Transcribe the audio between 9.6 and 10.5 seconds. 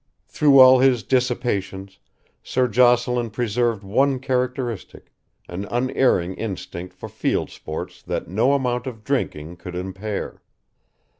impair.